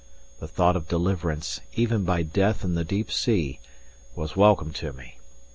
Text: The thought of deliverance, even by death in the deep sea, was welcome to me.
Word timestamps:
The 0.39 0.47
thought 0.47 0.75
of 0.75 0.87
deliverance, 0.87 1.61
even 1.75 2.05
by 2.05 2.23
death 2.23 2.63
in 2.63 2.73
the 2.73 2.83
deep 2.83 3.11
sea, 3.11 3.59
was 4.15 4.35
welcome 4.35 4.73
to 4.73 4.91
me. 4.91 5.19